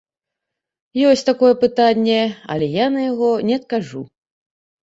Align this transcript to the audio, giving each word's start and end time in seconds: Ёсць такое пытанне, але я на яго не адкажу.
Ёсць 1.09 1.23
такое 1.27 1.51
пытанне, 1.63 2.17
але 2.57 2.71
я 2.85 2.89
на 2.97 3.01
яго 3.11 3.31
не 3.51 3.55
адкажу. 3.63 4.01